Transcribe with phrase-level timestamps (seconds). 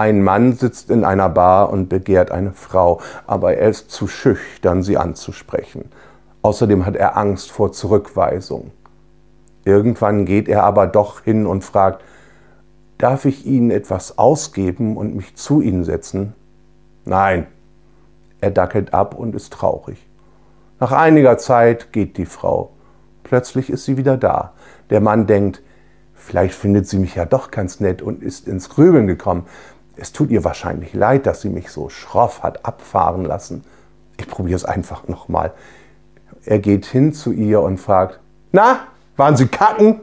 [0.00, 4.82] Ein Mann sitzt in einer Bar und begehrt eine Frau, aber er ist zu schüchtern,
[4.82, 5.90] sie anzusprechen.
[6.40, 8.70] Außerdem hat er Angst vor Zurückweisung.
[9.64, 12.02] Irgendwann geht er aber doch hin und fragt,
[12.96, 16.34] darf ich Ihnen etwas ausgeben und mich zu Ihnen setzen?
[17.04, 17.46] Nein.
[18.40, 19.98] Er dackelt ab und ist traurig.
[20.78, 22.70] Nach einiger Zeit geht die Frau.
[23.30, 24.54] Plötzlich ist sie wieder da.
[24.90, 25.62] Der Mann denkt,
[26.14, 29.46] vielleicht findet sie mich ja doch ganz nett und ist ins Grübeln gekommen.
[29.94, 33.62] Es tut ihr wahrscheinlich leid, dass sie mich so schroff hat abfahren lassen.
[34.16, 35.52] Ich probiere es einfach nochmal.
[36.44, 38.18] Er geht hin zu ihr und fragt,
[38.50, 40.00] na, waren Sie kacken?